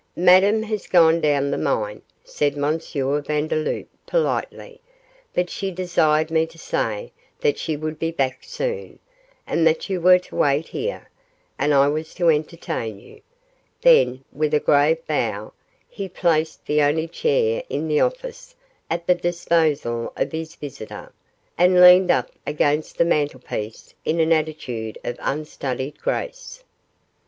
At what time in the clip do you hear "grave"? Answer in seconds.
14.59-15.05